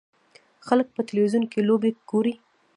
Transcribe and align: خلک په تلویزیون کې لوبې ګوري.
خلک 0.67 0.87
په 0.95 1.01
تلویزیون 1.09 1.43
کې 1.51 1.59
لوبې 1.69 1.89
ګوري. 2.09 2.33